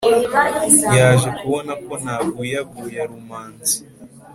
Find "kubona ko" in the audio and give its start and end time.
1.39-1.93